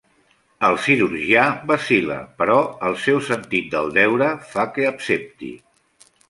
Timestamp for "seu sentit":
3.03-3.69